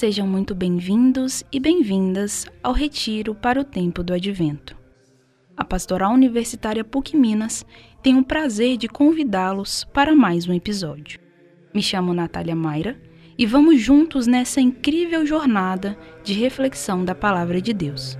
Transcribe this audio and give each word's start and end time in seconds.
Sejam 0.00 0.26
muito 0.26 0.54
bem-vindos 0.54 1.44
e 1.52 1.60
bem-vindas 1.60 2.46
ao 2.62 2.72
Retiro 2.72 3.34
para 3.34 3.60
o 3.60 3.64
Tempo 3.64 4.02
do 4.02 4.14
Advento. 4.14 4.74
A 5.54 5.62
Pastoral 5.62 6.14
Universitária 6.14 6.82
PUC 6.82 7.14
Minas 7.14 7.66
tem 8.02 8.16
o 8.16 8.24
prazer 8.24 8.78
de 8.78 8.88
convidá-los 8.88 9.84
para 9.92 10.14
mais 10.14 10.48
um 10.48 10.54
episódio. 10.54 11.20
Me 11.74 11.82
chamo 11.82 12.14
Natália 12.14 12.56
Mayra 12.56 12.98
e 13.36 13.44
vamos 13.44 13.78
juntos 13.78 14.26
nessa 14.26 14.58
incrível 14.58 15.26
jornada 15.26 15.98
de 16.24 16.32
reflexão 16.32 17.04
da 17.04 17.14
Palavra 17.14 17.60
de 17.60 17.74
Deus. 17.74 18.18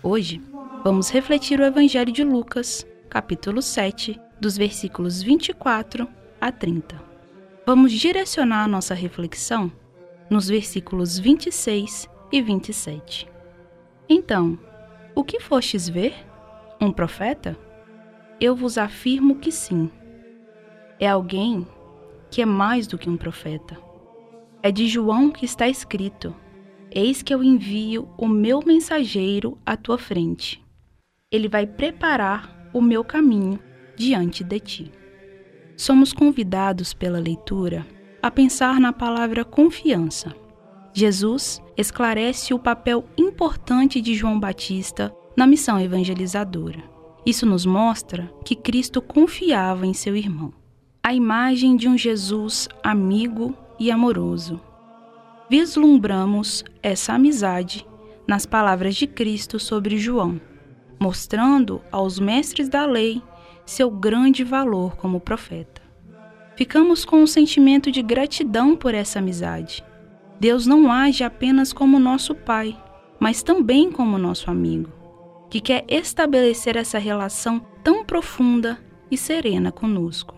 Hoje, 0.00 0.40
vamos 0.84 1.10
refletir 1.10 1.58
o 1.58 1.64
Evangelho 1.64 2.12
de 2.12 2.22
Lucas, 2.22 2.86
capítulo 3.10 3.60
7, 3.60 4.20
dos 4.40 4.56
versículos 4.56 5.20
24 5.20 6.06
a 6.40 6.52
30. 6.52 7.02
Vamos 7.66 7.90
direcionar 7.90 8.62
a 8.62 8.68
nossa 8.68 8.94
reflexão 8.94 9.72
nos 10.30 10.48
versículos 10.48 11.18
26 11.18 12.08
e 12.32 12.42
27. 12.42 13.28
Então, 14.08 14.58
o 15.14 15.22
que 15.22 15.40
fostes 15.40 15.88
ver? 15.88 16.14
Um 16.80 16.90
profeta? 16.90 17.56
Eu 18.40 18.56
vos 18.56 18.76
afirmo 18.76 19.36
que 19.36 19.52
sim. 19.52 19.90
É 20.98 21.08
alguém 21.08 21.66
que 22.30 22.42
é 22.42 22.46
mais 22.46 22.86
do 22.86 22.98
que 22.98 23.08
um 23.08 23.16
profeta. 23.16 23.78
É 24.62 24.70
de 24.72 24.88
João 24.88 25.30
que 25.30 25.44
está 25.44 25.68
escrito: 25.68 26.34
Eis 26.90 27.22
que 27.22 27.32
eu 27.32 27.42
envio 27.42 28.08
o 28.18 28.26
meu 28.26 28.60
mensageiro 28.64 29.58
à 29.64 29.76
tua 29.76 29.98
frente. 29.98 30.64
Ele 31.30 31.48
vai 31.48 31.66
preparar 31.66 32.70
o 32.72 32.80
meu 32.80 33.04
caminho 33.04 33.58
diante 33.96 34.42
de 34.42 34.60
ti. 34.60 34.92
Somos 35.76 36.12
convidados 36.12 36.92
pela 36.92 37.18
leitura 37.18 37.86
a 38.24 38.30
pensar 38.30 38.80
na 38.80 38.90
palavra 38.90 39.44
confiança. 39.44 40.34
Jesus 40.94 41.62
esclarece 41.76 42.54
o 42.54 42.58
papel 42.58 43.04
importante 43.18 44.00
de 44.00 44.14
João 44.14 44.40
Batista 44.40 45.14
na 45.36 45.46
missão 45.46 45.78
evangelizadora. 45.78 46.82
Isso 47.26 47.44
nos 47.44 47.66
mostra 47.66 48.32
que 48.42 48.56
Cristo 48.56 49.02
confiava 49.02 49.86
em 49.86 49.92
seu 49.92 50.16
irmão. 50.16 50.54
A 51.02 51.12
imagem 51.12 51.76
de 51.76 51.86
um 51.86 51.98
Jesus 51.98 52.66
amigo 52.82 53.54
e 53.78 53.90
amoroso. 53.90 54.58
Vislumbramos 55.50 56.64
essa 56.82 57.12
amizade 57.12 57.86
nas 58.26 58.46
palavras 58.46 58.94
de 58.94 59.06
Cristo 59.06 59.60
sobre 59.60 59.98
João, 59.98 60.40
mostrando 60.98 61.82
aos 61.92 62.18
mestres 62.18 62.70
da 62.70 62.86
lei 62.86 63.20
seu 63.66 63.90
grande 63.90 64.42
valor 64.42 64.96
como 64.96 65.20
profeta. 65.20 65.73
Ficamos 66.56 67.04
com 67.04 67.22
um 67.22 67.26
sentimento 67.26 67.90
de 67.90 68.02
gratidão 68.02 68.76
por 68.76 68.94
essa 68.94 69.18
amizade. 69.18 69.84
Deus 70.38 70.66
não 70.66 70.90
age 70.90 71.24
apenas 71.24 71.72
como 71.72 71.98
nosso 71.98 72.34
Pai, 72.34 72.76
mas 73.18 73.42
também 73.42 73.90
como 73.90 74.18
nosso 74.18 74.50
amigo, 74.50 74.90
que 75.50 75.60
quer 75.60 75.84
estabelecer 75.88 76.76
essa 76.76 76.98
relação 76.98 77.60
tão 77.82 78.04
profunda 78.04 78.78
e 79.10 79.16
serena 79.16 79.72
conosco. 79.72 80.34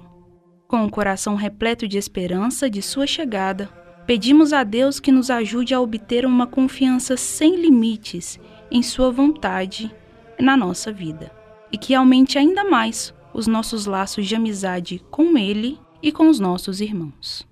Com 0.67 0.84
o 0.84 0.91
coração 0.91 1.34
repleto 1.34 1.87
de 1.87 1.98
esperança 1.98 2.69
de 2.69 2.83
Sua 2.83 3.06
chegada, 3.06 3.69
pedimos 4.06 4.53
a 4.53 4.64
Deus 4.64 4.98
que 4.98 5.12
nos 5.12 5.31
ajude 5.31 5.75
a 5.75 5.81
obter 5.81 6.25
uma 6.25 6.47
confiança 6.47 7.17
sem 7.17 7.56
limites 7.56 8.41
em 8.70 8.83
Sua 8.83 9.11
vontade 9.11 9.94
na 10.39 10.56
nossa 10.56 10.92
vida 10.92 11.31
e 11.70 11.78
que 11.78 11.94
aumente 11.94 12.39
ainda 12.39 12.64
mais 12.64 13.14
os 13.34 13.47
nossos 13.47 13.87
laços 13.87 14.26
de 14.26 14.34
amizade 14.34 15.03
com 15.10 15.37
Ele 15.37 15.78
e 16.06 16.12
com 16.12 16.28
os 16.28 16.39
nossos 16.39 16.81
irmãos. 16.81 17.44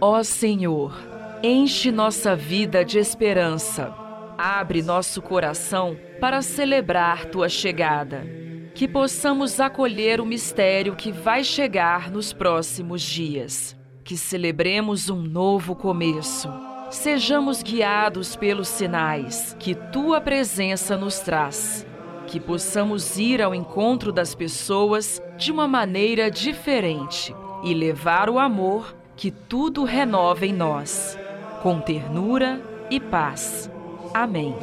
Ó 0.00 0.22
Senhor, 0.22 0.98
enche 1.42 1.92
nossa 1.92 2.34
vida 2.34 2.82
de 2.82 2.98
esperança. 2.98 3.94
Abre 4.38 4.80
nosso 4.80 5.20
coração 5.20 5.94
para 6.18 6.40
celebrar 6.40 7.26
tua 7.26 7.50
chegada. 7.50 8.26
Que 8.74 8.88
possamos 8.88 9.60
acolher 9.60 10.22
o 10.22 10.26
mistério 10.26 10.96
que 10.96 11.12
vai 11.12 11.44
chegar 11.44 12.10
nos 12.10 12.32
próximos 12.32 13.02
dias. 13.02 13.76
Que 14.02 14.16
celebremos 14.16 15.10
um 15.10 15.20
novo 15.20 15.76
começo. 15.76 16.48
Sejamos 16.90 17.62
guiados 17.62 18.36
pelos 18.36 18.68
sinais 18.68 19.54
que 19.58 19.74
tua 19.74 20.18
presença 20.18 20.96
nos 20.96 21.18
traz 21.18 21.86
que 22.30 22.38
possamos 22.38 23.18
ir 23.18 23.42
ao 23.42 23.52
encontro 23.52 24.12
das 24.12 24.36
pessoas 24.36 25.20
de 25.36 25.50
uma 25.50 25.66
maneira 25.66 26.30
diferente 26.30 27.34
e 27.64 27.74
levar 27.74 28.30
o 28.30 28.38
amor 28.38 28.94
que 29.16 29.32
tudo 29.32 29.82
renova 29.82 30.46
em 30.46 30.52
nós, 30.52 31.18
com 31.60 31.80
ternura 31.80 32.60
e 32.88 33.00
paz. 33.00 33.68
Amém. 34.14 34.56